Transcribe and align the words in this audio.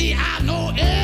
See, 0.00 0.14
I 0.14 0.40
know 0.46 0.72
it. 0.74 0.99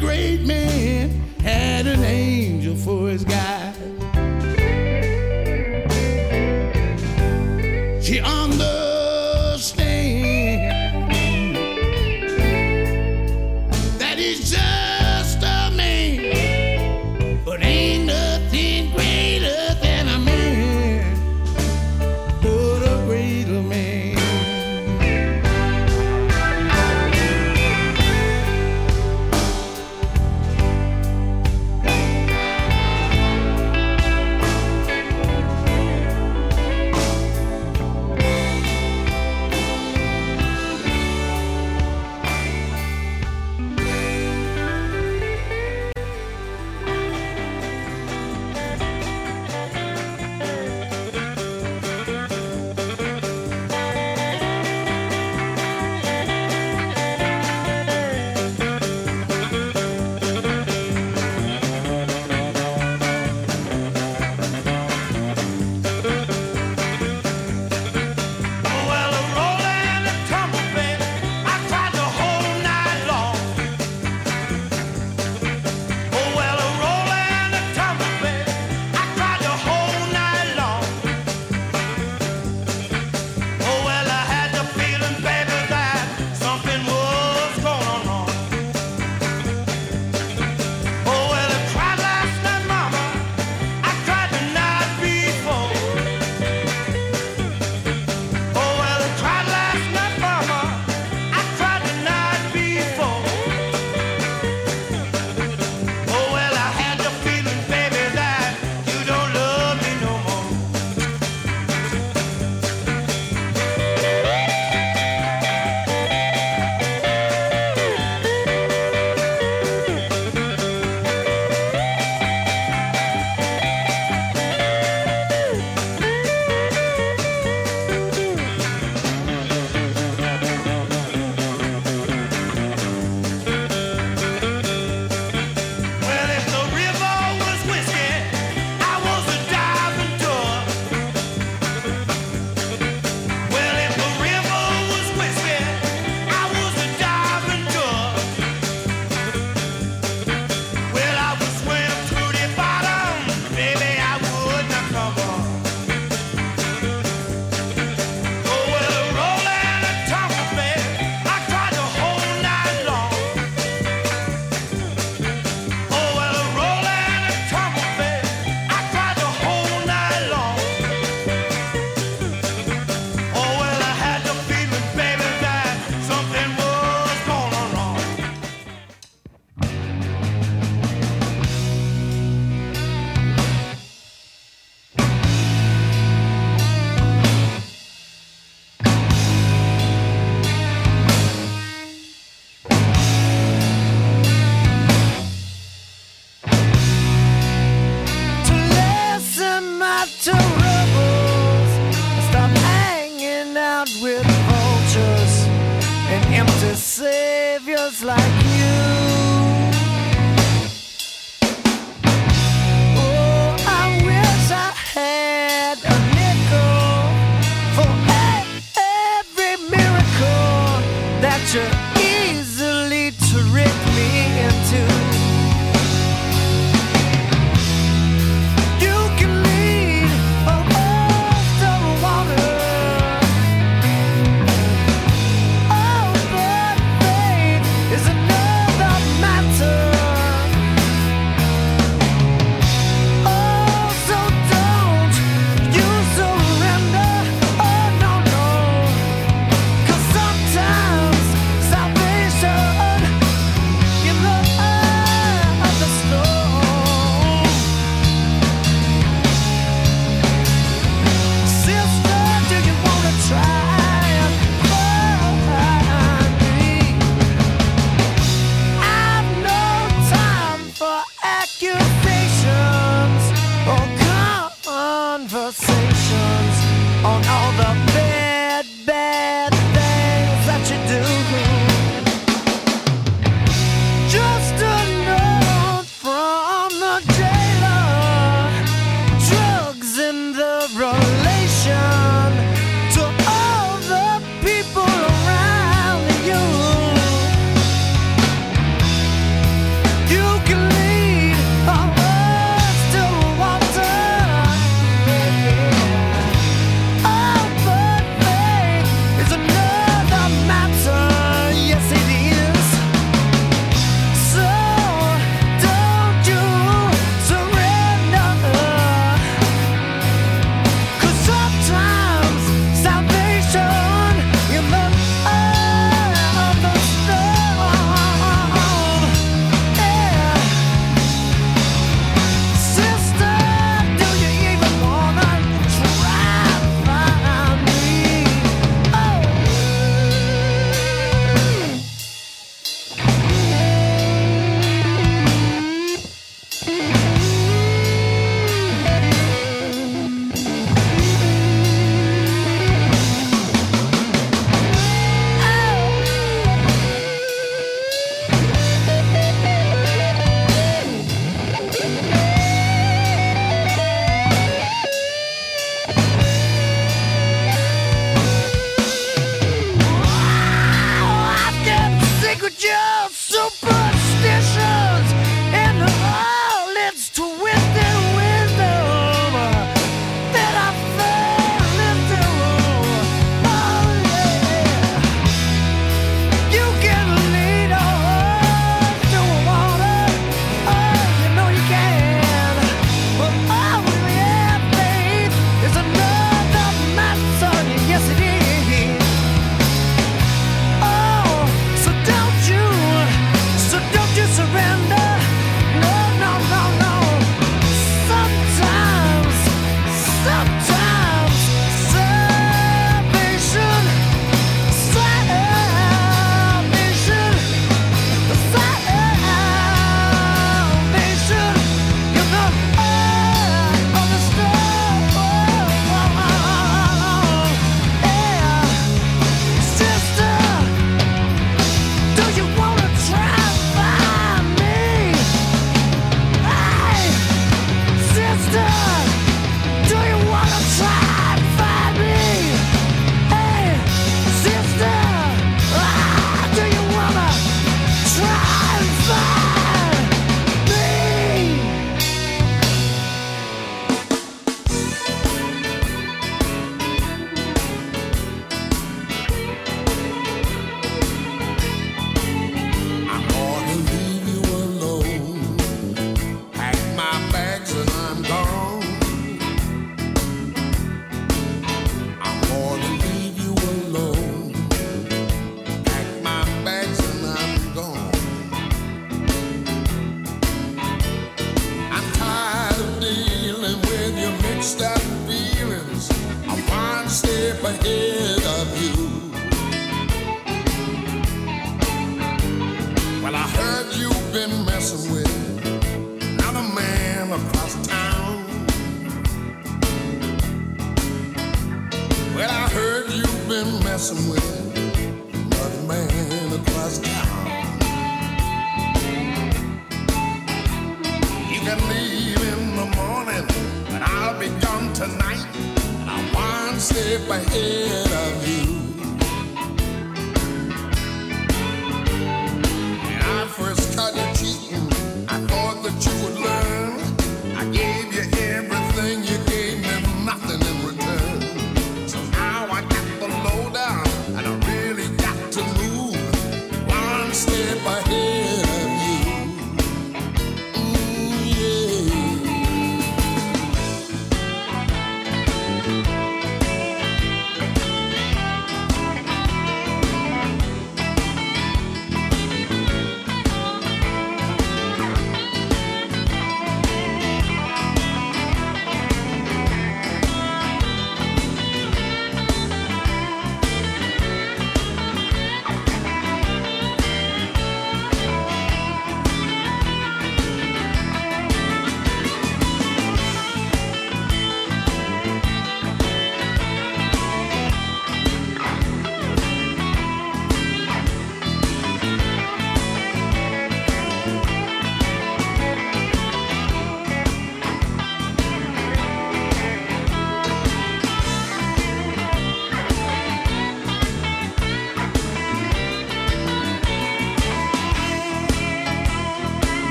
great 0.00 0.40
man 0.42 1.10
had 1.40 1.86
an 1.86 2.02
angel 2.04 2.74
for 2.74 3.08
his 3.08 3.24
guide. 3.24 4.05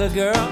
little 0.00 0.14
girl. 0.14 0.49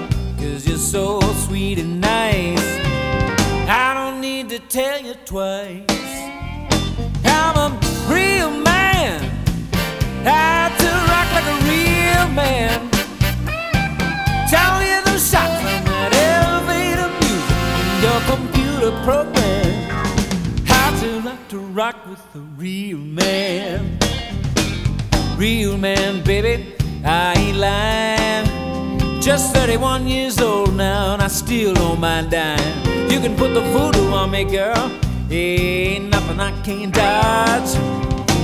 You 33.19 33.25
can 33.27 33.35
put 33.35 33.53
the 33.53 33.59
voodoo 33.59 34.13
on 34.13 34.31
me, 34.31 34.45
girl. 34.45 34.89
Ain't 35.29 36.07
nothing 36.09 36.39
I 36.39 36.51
can't 36.61 36.93
dodge. 36.93 37.73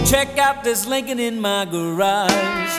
Check 0.05 0.37
out 0.37 0.65
this 0.65 0.85
Lincoln 0.85 1.17
in 1.17 1.39
my 1.39 1.63
garage. 1.63 2.73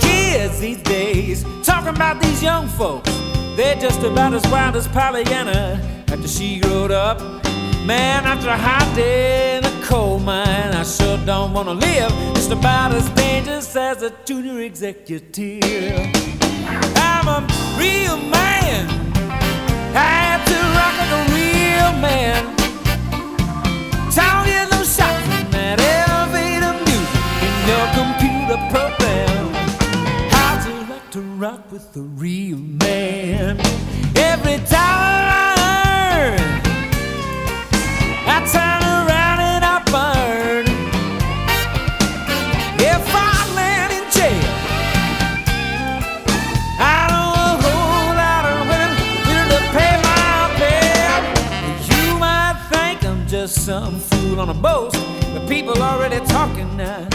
Kids 0.00 0.58
these 0.58 0.82
days, 0.82 1.44
talking 1.62 1.90
about 1.90 2.20
these 2.20 2.42
young 2.42 2.66
folks. 2.66 3.08
They're 3.54 3.76
just 3.76 4.02
about 4.02 4.34
as 4.34 4.44
wild 4.50 4.74
as 4.74 4.88
Pollyanna 4.88 5.80
after 6.08 6.26
she 6.26 6.58
growed 6.58 6.90
up. 6.90 7.20
Man, 7.86 8.24
after 8.24 8.48
a 8.48 8.58
hot 8.58 8.92
day 8.96 9.58
in 9.58 9.64
a 9.64 9.84
coal 9.84 10.18
mine, 10.18 10.74
I 10.74 10.82
sure 10.82 11.18
don't 11.24 11.52
wanna 11.52 11.74
live. 11.74 12.10
Just 12.34 12.50
about 12.50 12.92
as 12.94 13.08
dangerous 13.10 13.76
as 13.76 14.02
a 14.02 14.12
junior 14.24 14.62
executive. 14.62 16.10
I'm 16.96 17.28
a 17.28 17.46
real 17.78 18.16
man. 18.16 19.07
To 19.98 20.54
rock 20.78 20.94
like 21.00 21.12
a 21.12 21.22
real 21.34 21.90
man. 22.00 22.42
Those 24.70 24.96
shots 24.96 25.26
that 25.50 25.78
elevator 25.80 26.74
music 26.86 27.22
in 27.46 27.54
your 27.70 27.86
computer 27.98 28.58
program. 28.72 29.38
How 30.30 30.52
like 30.88 31.10
to 31.10 31.20
rock 31.20 31.62
with 31.72 31.96
a 31.96 32.00
real 32.00 32.58
man. 32.58 33.58
Every 34.16 34.58
time 34.66 36.38
I 38.26 38.38
turn 38.52 38.82
around. 38.88 39.17
Some 54.38 54.46
fool 54.46 54.50
on 54.50 54.50
a 54.50 54.54
boast, 54.54 54.96
but 55.32 55.48
people 55.48 55.82
already 55.82 56.24
talking 56.26 56.76
now. 56.76 57.08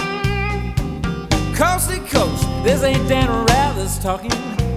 Coast 1.55 1.89
to 1.89 1.99
coast, 1.99 2.43
this 2.63 2.83
ain't 2.83 3.07
Dan 3.07 3.29
Rather's 3.45 3.99
talking. 3.99 4.33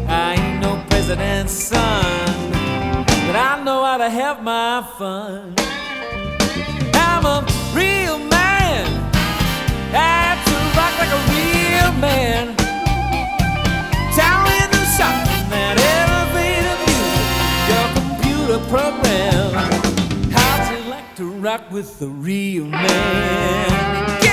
I 0.08 0.34
ain't 0.34 0.60
no 0.60 0.82
president's 0.88 1.52
son, 1.52 2.52
but 3.26 3.36
I 3.36 3.62
know 3.64 3.84
how 3.84 3.98
to 3.98 4.10
have 4.10 4.42
my 4.42 4.86
fun. 4.98 5.54
I'm 6.94 7.24
a 7.24 7.44
real 7.74 8.18
man. 8.18 8.86
I 9.92 10.08
have 10.26 10.40
to 10.48 10.56
rock 10.78 10.94
like 11.00 11.12
a 11.12 11.22
real 11.32 11.92
man. 12.00 12.48
In 14.46 14.70
the 14.70 14.84
shop, 14.96 15.14
that 15.50 15.76
elevator 15.98 16.76
music, 16.86 17.26
your 17.70 17.86
computer 17.98 18.60
program. 18.70 19.75
Rock 21.46 21.70
with 21.70 22.00
the 22.00 22.08
real 22.08 22.64
man? 22.64 24.25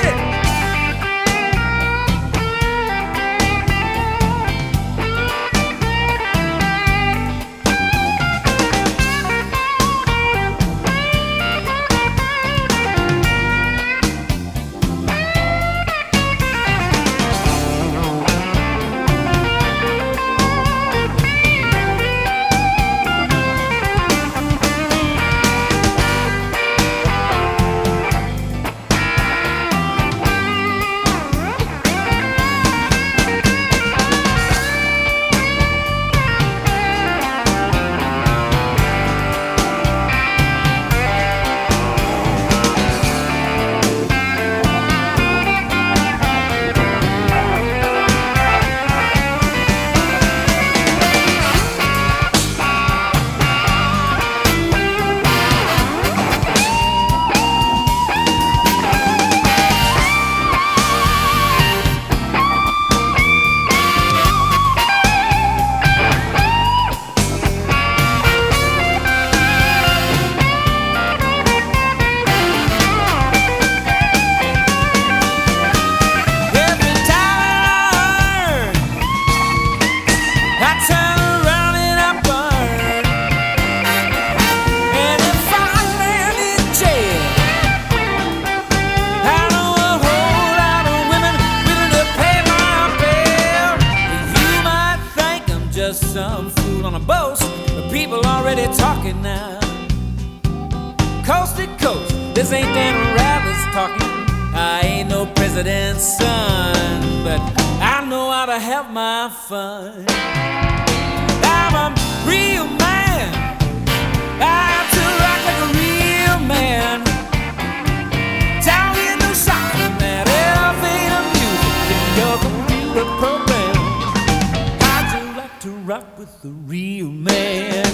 Rock 125.93 126.17
with 126.17 126.41
the 126.41 126.49
real 126.49 127.11
man? 127.11 127.85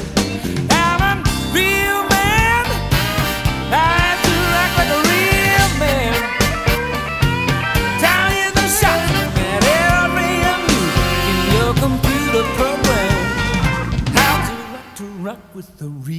I'm 0.71 1.01
a 1.01 1.13
real 1.57 2.01
man. 2.15 2.65
I 3.75 4.15
to 4.25 4.33
rock 4.55 4.71
like 4.79 4.91
a 4.97 5.01
real 5.11 5.69
man. 5.83 6.13
Down 7.99 8.29
in 8.43 8.51
the 8.59 8.67
shop, 8.79 8.99
that 9.35 9.61
elevator 9.83 10.59
music 10.69 11.17
in 11.31 11.39
your 11.57 11.73
computer 11.85 12.43
program. 12.59 13.19
How'd 14.17 14.43
you 14.49 14.63
like 14.75 14.91
to 15.01 15.05
rock 15.27 15.43
with 15.53 15.69
the 15.77 15.89
real 15.89 16.18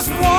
I 0.00 0.29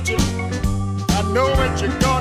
I 0.00 1.32
know 1.34 1.50
what 1.50 1.80
you're 1.82 1.98
going 1.98 2.17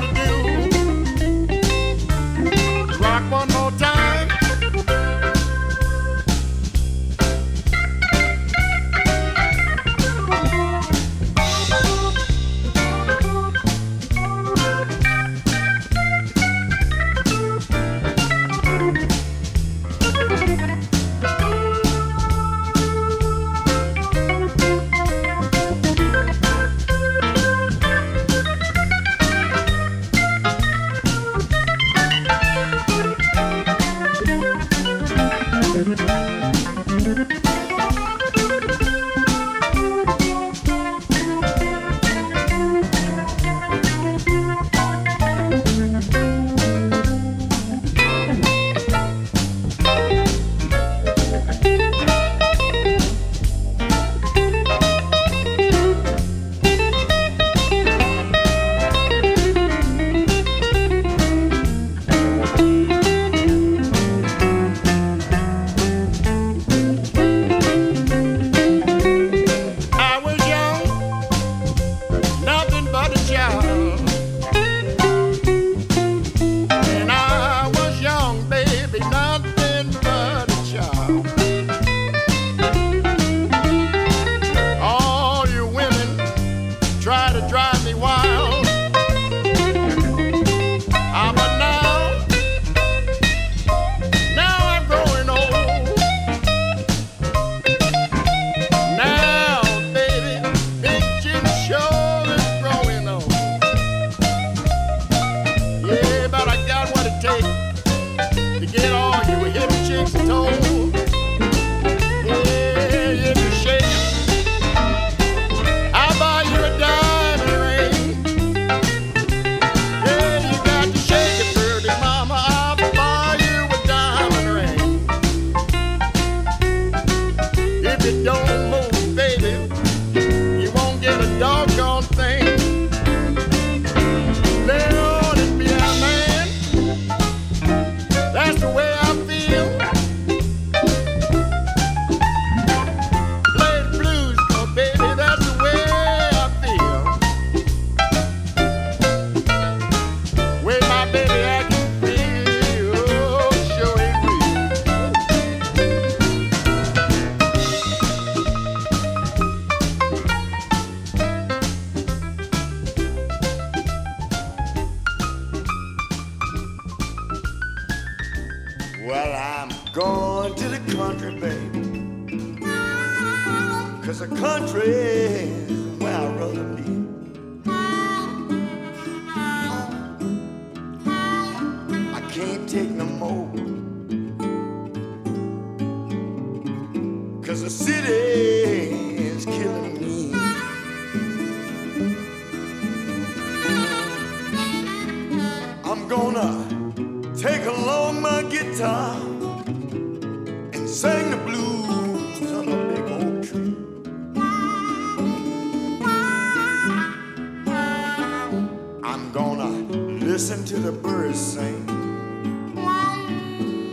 listen 210.49 210.63
to 210.63 210.79
the 210.79 210.93
birds 210.93 211.37
sing. 211.37 211.89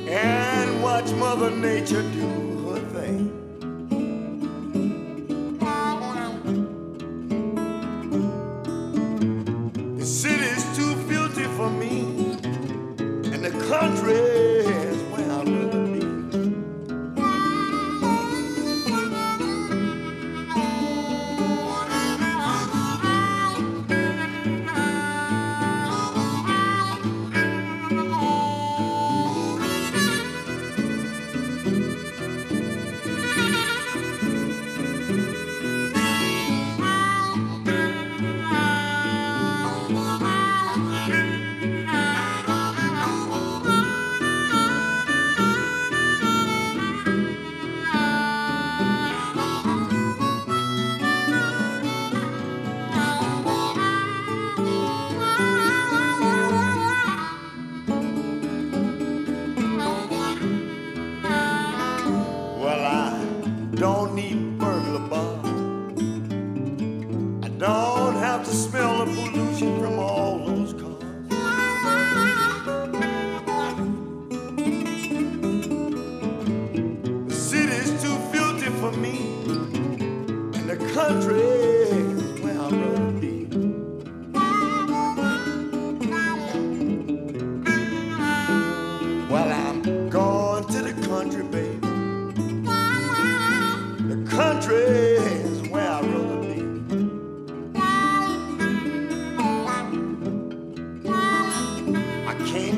And 0.08 0.82
watch 0.84 1.10
Mother 1.14 1.50
Nature 1.50 2.02
do. 2.12 2.53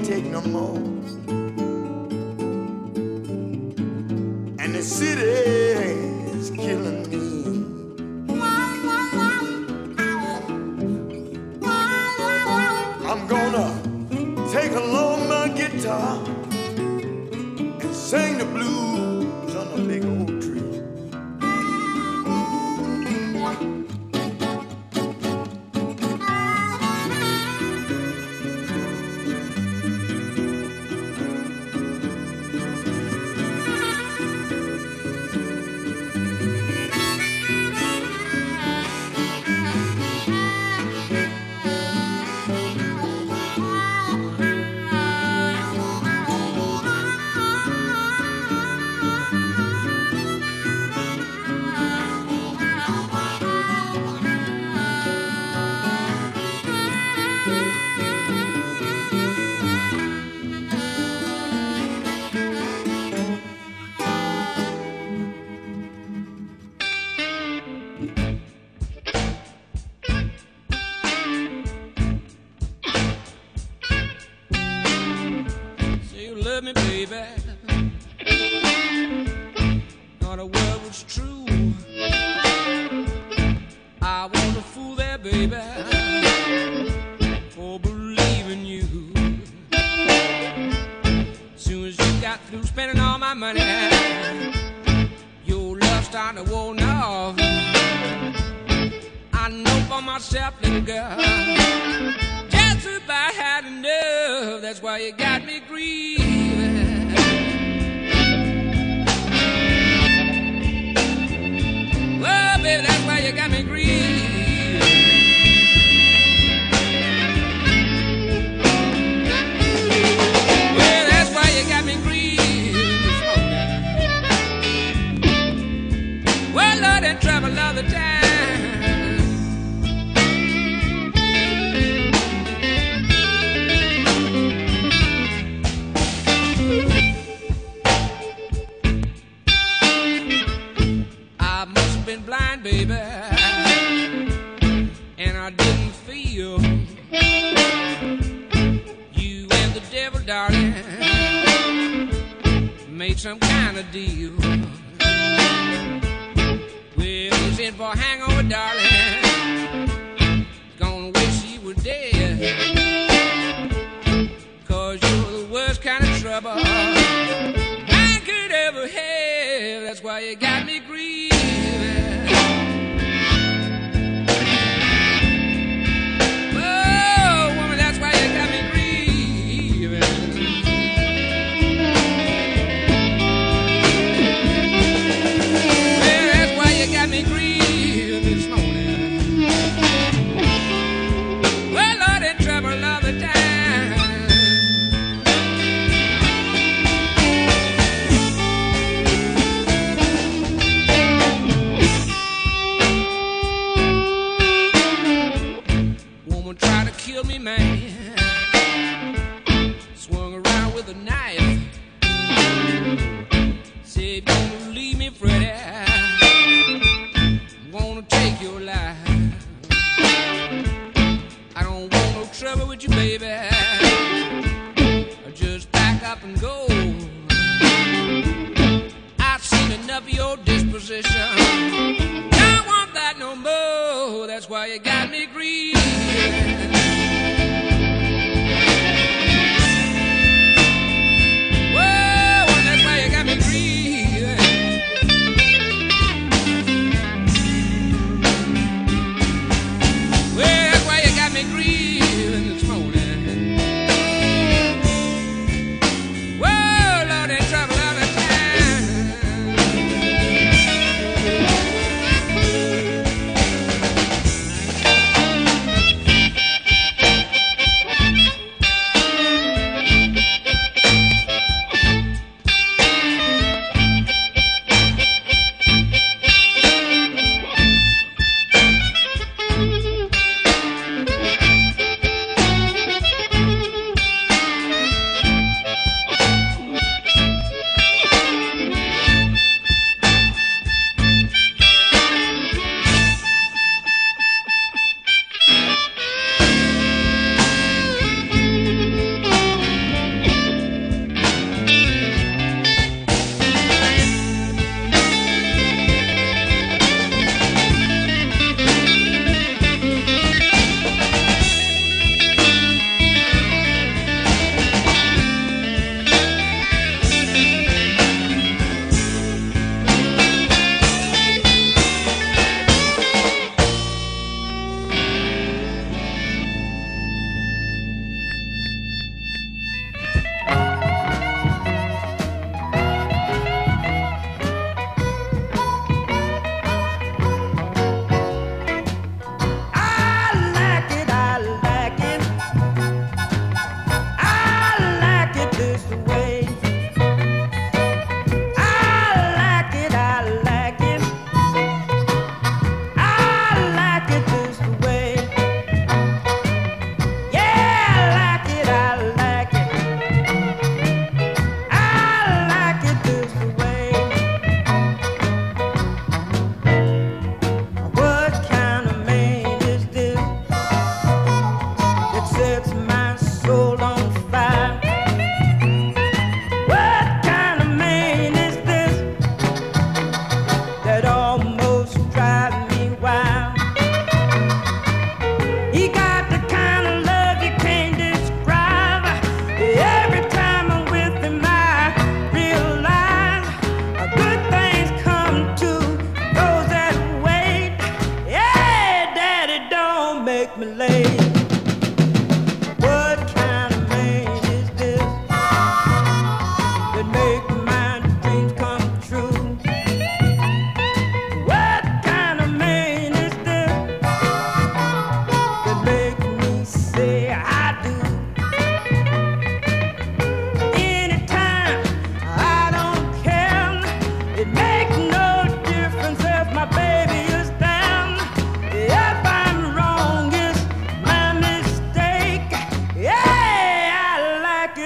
take 0.04 0.24
no 0.24 0.40
more. 0.42 1.45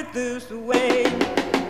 It 0.01 0.13
this 0.15 0.51
way. 0.51 1.70